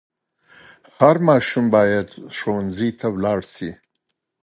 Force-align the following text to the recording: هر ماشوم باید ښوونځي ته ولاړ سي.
هر 0.99 1.15
ماشوم 1.27 1.65
باید 1.75 2.07
ښوونځي 2.37 2.89
ته 2.99 3.07
ولاړ 3.15 3.39
سي. 3.53 3.71